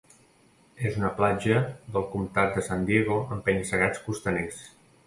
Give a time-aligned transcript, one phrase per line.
[0.89, 1.59] És una platja
[1.99, 4.69] del comtat de San Diego amb penya-segats costaners.